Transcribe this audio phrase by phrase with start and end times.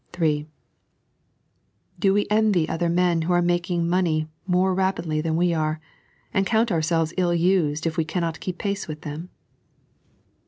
[0.13, 0.47] (3)
[1.99, 5.79] Do we envy other men who are making money more rapidly than we are,
[6.33, 9.29] and count ourselvw ill used if we cannot keep pace with them